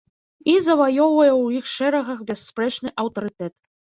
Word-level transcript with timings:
І 0.53 0.53
заваёўвае 0.67 1.27
ў 1.27 1.59
іх 1.59 1.65
шэрагах 1.73 2.19
бясспрэчны 2.31 2.89
аўтарытэт. 3.03 3.53